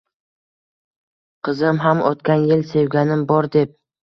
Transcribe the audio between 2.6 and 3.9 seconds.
«sevganim bor», deb